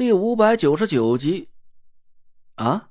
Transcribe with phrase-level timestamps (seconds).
[0.00, 1.50] 第五百九十九集。
[2.54, 2.88] 啊！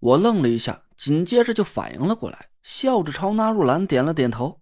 [0.00, 4.60] 我愣了一下，紧接着就反应了过来，笑着朝纳若兰点了点头。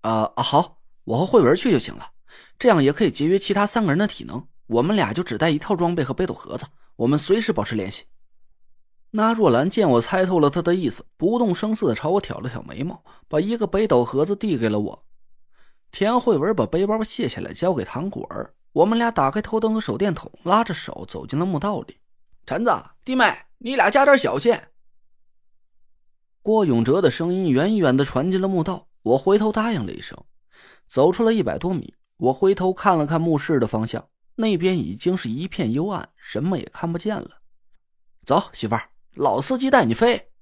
[0.00, 2.10] 啊啊，好，我和慧文去就行了，
[2.58, 4.44] 这样也可以节约其他三个人的体能。
[4.66, 6.66] 我们俩就只带一套装备和北斗盒子，
[6.96, 8.06] 我们随时保持联系。
[9.12, 15.06] 纳若兰见我猜透了他的意思，不动声色的朝我挑了挑眉毛，把一个北斗盒子递给了我。
[15.92, 21.96] 田慧文把背包卸下来交给唐果儿，我们俩打开头灯和手电筒，拉着手走进了墓道里。
[22.44, 22.72] 陈子、
[23.04, 24.52] 弟妹，你俩加点小心。
[26.42, 30.18] 郭永哲的声音远远的传进了墓道，我回头答应了一声。
[30.88, 37.30] 走出了一百多米，我回头看了看墓室的方向，那边已经是一片幽暗，什么也看不见了。
[38.26, 38.90] 走，媳妇儿。
[39.14, 40.32] 老司机带你飞，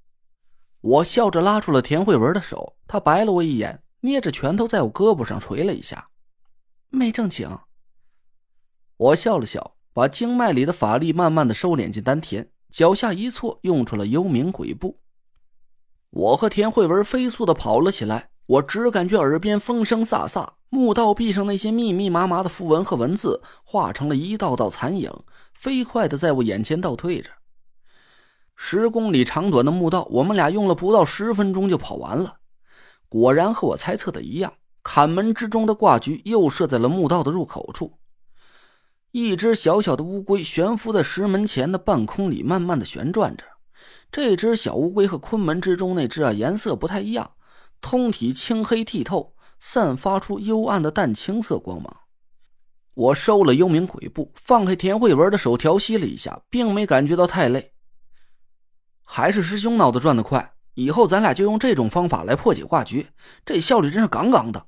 [0.80, 6.08] 我笑着拉住了田慧文的手，她白了我一眼，捏着拳头在我胳膊上捶了一下，
[6.88, 7.58] 没正经。
[9.02, 15.00] 我笑了笑，把经脉里的法力慢慢的收敛进丹田，脚下一错，用出了幽冥鬼步。
[16.10, 25.10] 我和田慧文飞速的跑了起来，我只感觉耳边风声飒飒，墓道壁上那些密密麻麻的符文和文字化成了一道道残影，
[25.52, 27.28] 飞快的在我眼前倒退着。
[28.54, 32.36] 十公里长短的墓道，我们俩用了不到十分钟就跑完了。
[33.08, 34.52] 果然和我猜测的一样，
[34.84, 37.98] 坎门之中的挂局又设在了墓道的入口处。
[39.12, 43.44] 一只小小的乌龟悬浮在石门前的半空里，慢慢的旋转着。
[44.10, 47.32] 这只小乌龟和昆门之中那只啊，颜色不太一样，
[47.82, 51.94] 通体青黑剔透，散发出幽暗的淡青色光芒。
[52.94, 57.74] 我收了幽冥鬼步，放开田慧文的手，调息了一下，并没感觉到太累。
[59.04, 63.08] 还是师兄脑子转得快，以后咱俩就用这种方法来破解挂局，
[63.44, 64.66] 这效率真是杠杠的。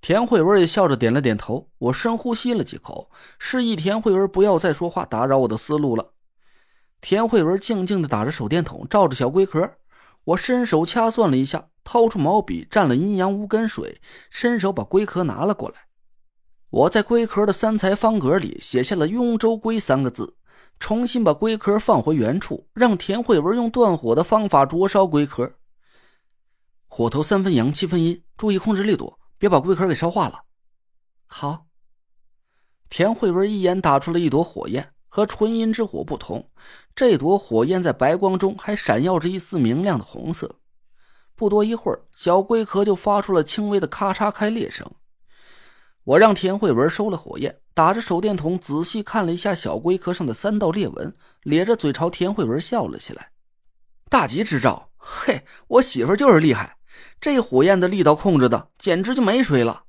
[0.00, 6.12] 田慧文也笑着点了点头，我深呼吸了几口，示意田慧文不要再说话，打扰我的思路了。
[7.00, 9.74] 田慧文静静的打着手电筒，照着小龟壳。
[10.24, 14.00] 我伸手掐算了一下，掏出毛笔，蘸了阴阳无根水，
[14.30, 15.76] 伸手把龟壳拿了过来。
[16.70, 20.36] 我在龟壳的三才方格里写下了“雍州龟”三个字。
[20.78, 25.54] 重新把龟壳放回原处，让田慧文用断火的方法灼烧龟壳。
[26.86, 30.42] 火头三分阳，七分阴，注意控制力度，别把龟壳给烧化了。
[31.26, 31.64] 好。
[32.90, 36.50] 田慧文一眼打出了一朵火焰，和纯阴之火不同，
[36.96, 40.56] 这朵火焰在白光中还闪耀着一丝明亮的红色。
[41.36, 44.90] 不多一会儿，小龟壳就发出了轻微的咔嚓开裂声。
[46.04, 53.32] 我让田慧文收了火焰，打着手电筒仔细看了一下小龟壳上的三道裂纹，咧着嘴朝田慧文笑了起来。
[54.08, 54.90] 大吉之兆！
[54.96, 56.77] 嘿，我媳妇就是厉害，
[57.20, 59.84] 这火焰的力道控制的简直就没谁了。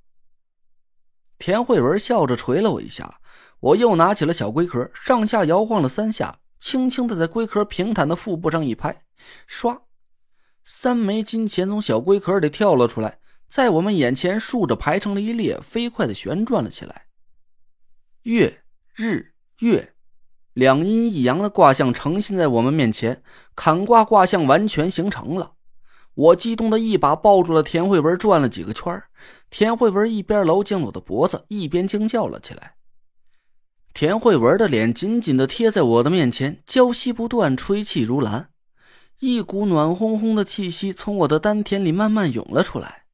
[1.38, 3.20] 田慧文笑着捶了我一下，
[3.60, 9.04] 我又拿起了小龟壳，上下摇晃了三下，轻轻的在龟壳平坦的腹部上一拍，
[9.48, 9.82] 唰，
[10.64, 13.20] 三枚金钱从小龟壳里跳了出来。
[13.48, 17.08] 在我们眼前竖着排成了一列，飞快的旋转了起来。
[18.22, 18.62] 月、
[18.94, 19.96] 日、月，
[20.54, 23.24] 两阴一阳的卦象呈现在我们面前，
[23.56, 25.56] 坎卦卦象完全形成了。
[26.20, 29.02] 我激动的一把抱住了田慧文，转了几个圈
[29.50, 32.76] 田慧文一边搂紧我的脖子，一边惊叫了起来。
[33.94, 38.50] 田慧文的脸紧紧的贴在我的面前，娇息不断，吹气如兰，
[39.20, 43.06] 一股暖烘烘的气息从我的丹田里慢慢涌了出来。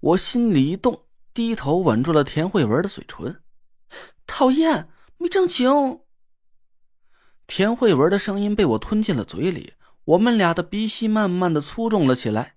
[0.00, 1.02] 我心里一动，
[1.34, 3.42] 低头吻住了田慧文的嘴唇。
[4.26, 4.88] 讨厌，
[5.18, 6.00] 没正经。
[7.46, 9.74] 田慧文的声音被我吞进了嘴里，
[10.04, 12.56] 我们俩的鼻息慢慢的粗重了起来。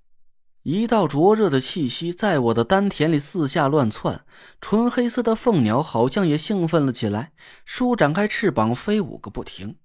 [0.63, 4.25] 一道灼热的气息在我的丹田里四下乱窜，
[4.59, 7.31] 纯黑色的凤鸟好像也兴奋了起来，
[7.63, 9.78] 舒展开翅膀飞舞个不停。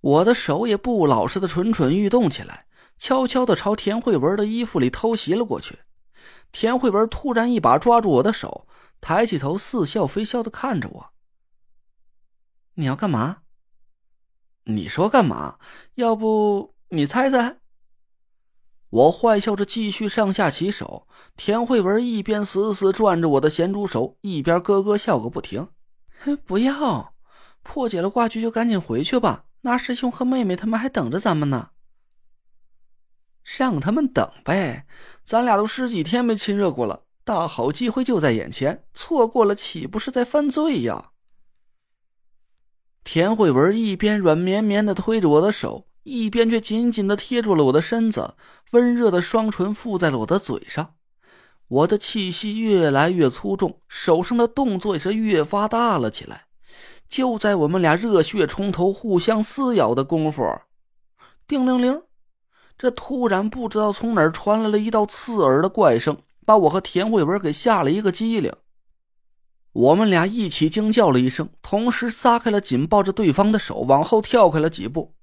[0.00, 2.66] 我的手也不老实的蠢蠢欲动起来，
[2.98, 5.78] 悄悄的朝田慧文的衣服里偷袭了过去。
[6.52, 8.68] 田慧文突然一把抓住我的手，
[9.00, 11.10] 抬起头，似笑非笑的看着我。
[12.74, 13.38] 你要干嘛？
[14.70, 15.58] 你说干嘛？
[15.94, 17.56] 要不你猜猜？
[18.90, 21.06] 我坏笑着继续上下其手。
[21.36, 25.68] 田慧文一边死死攥着我的咸猪手，一边咯咯笑个不停。
[26.44, 27.14] 不要，
[27.62, 29.46] 破解了挂局就赶紧回去吧。
[29.62, 31.70] 那师兄和妹妹他们还等着咱们呢。
[33.42, 34.86] 让他们等呗，
[35.24, 41.12] 咱俩都十几天没亲热过了，大好机会就在眼前，错过了岂不是在犯罪呀？
[43.10, 48.34] 田慧文一边软绵绵的推着我的手，一边却紧紧的贴住了我的身子，
[48.72, 50.92] 温热的双唇附在了我的嘴上，
[51.68, 56.44] 我的气息越来越粗重，手上的动作也是越发大了起来，
[57.08, 60.44] 就在我们俩热血冲头、互相撕咬的功夫，
[61.46, 62.02] 叮铃铃，
[62.76, 66.14] 这突然不知道从哪儿传来了一道刺耳的怪声，
[66.44, 68.52] 把我和田慧文给吓了一个机灵。
[69.72, 75.14] 我们俩一起惊叫了一声，同时撒开了紧抱着对方的手，往后跳开了几步。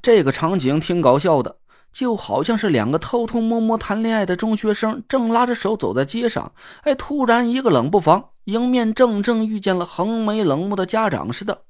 [0.00, 1.58] 这个场景挺搞笑的，
[1.92, 6.52] 就好像是两个偷偷摸摸谈恋爱的中学生正拉着手走在街上，
[6.82, 11.62] 哎，突然一个冷不防，迎面正正遇见了横眉冷目的家长似的。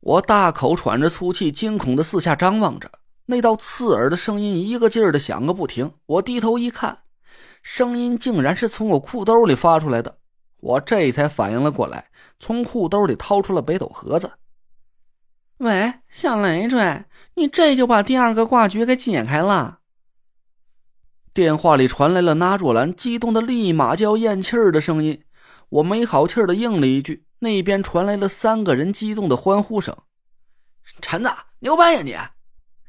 [0.00, 2.90] 我大口喘着粗气，惊恐的四下张望着，
[3.26, 5.92] 那道刺耳的声音一个劲儿的响个不停。
[6.06, 6.98] 我低头一看，
[7.62, 10.18] 声音竟然是从我裤兜里发出来的。
[10.62, 12.06] 我这才反应了过来，
[12.38, 14.30] 从裤兜里掏出了北斗盒子。
[15.58, 17.04] 喂，小累赘，
[17.34, 19.80] 你这就把第二个挂局给解开了？
[21.34, 25.24] 电话里传来了那若兰激动的立马就要咽气儿的声音。
[25.68, 29.96] 我没好气的应了一句，那边传来了三个人激动的欢呼声
[31.02, 32.16] ：“陈子，牛掰呀你！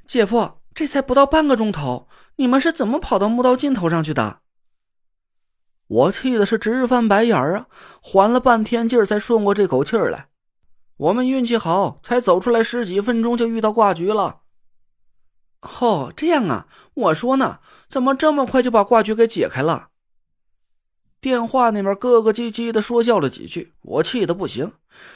[0.06, 4.42] 姐夫，这才不到半个钟头，你们是怎么跑到墓道尽头上去的？”
[5.94, 7.68] 我气的是直翻白眼儿啊，
[8.02, 10.28] 缓了半天劲儿才顺过这口气儿来。
[10.98, 14.42] 我们运气好，才走出来十几分钟就遇到挂局了。
[15.62, 19.90] 哦，这样啊，我说呢，怎么这么快就把挂局给解开了？
[21.22, 24.72] 电话那边咯咯唧唧的说笑了几句，我气得不行，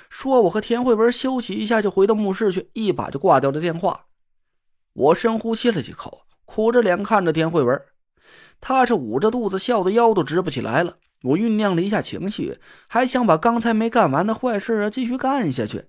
[0.09, 4.05] 说我和田慧文休息一下就回到墓室去，一把就挂掉了电话。
[4.93, 7.81] 我深呼吸了几口，苦着脸看着田慧文，
[8.59, 10.97] 他是捂着肚子笑的腰都直不起来了。
[11.23, 15.85] 我酝酿了一下情绪，还想把刚才没干完的坏事啊继续干下去，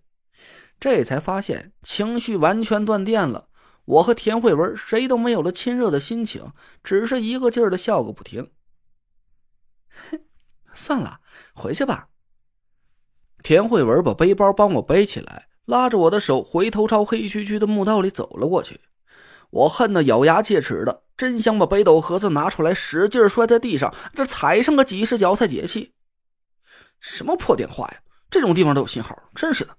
[0.80, 3.48] 这才发现情绪完全断电了。
[3.84, 8.50] 我和田慧文谁都没有了亲热的心情，只是一个劲儿的笑个不停。
[10.72, 11.20] 算了，
[11.54, 12.08] 回去吧。
[13.42, 18.80] 田慧文把背包帮我背起来，拉着我的手回头朝黑黢黢的墓道里走了过去。
[19.50, 21.02] 我恨得咬牙切齿的。
[21.16, 25.92] 真想把北斗盒子拿出来，使劲摔在地上，这踩上个几十脚才解气。
[27.00, 27.98] 什么破电话呀！
[28.30, 29.76] 这种地方都有信号，真是的。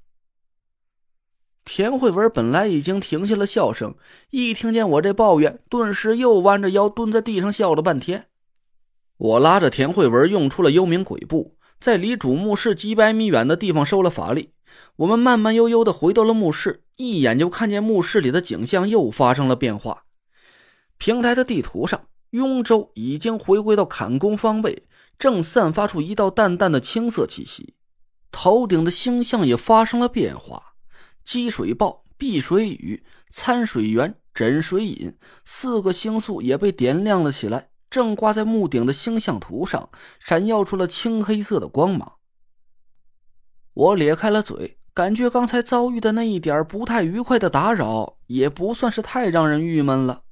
[1.64, 3.96] 田慧文本来已经停下了笑声，
[4.32, 8.28] 一听见我这抱怨，顿时又弯着腰蹲在地上笑了半天。
[9.18, 14.54] 我拉着田慧文，用出了幽冥鬼步，在离主墓室几百米远的地方收了法力。
[14.98, 20.04] 我们慢慢悠悠的回到了墓室，一眼就看见墓室里的景象又发生了变化。
[20.98, 24.84] 平台的地图上，雍州已经回归到坎宫方位，
[25.18, 27.76] 正散发出一道淡淡的青色气息。
[28.32, 30.74] 头顶的星象也发生了变化，
[31.24, 42.18] 积水豹、碧水雨、参水源、枕水隐四个星宿也被点亮了起来，正挂在墓顶的星象图上，闪耀出了青黑色的光芒。
[43.74, 50.24] 我咧开了嘴，感觉刚才遭遇的那一点不太愉快的打扰，也不算是太让人郁闷了。